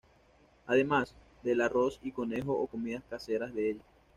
Además, 0.65 1.13
del 1.43 1.61
arroz 1.61 1.99
y 2.01 2.11
conejo 2.11 2.53
o 2.59 2.65
comidas 2.65 3.03
caseras 3.07 3.53
de 3.53 3.73
olla. 3.73 3.83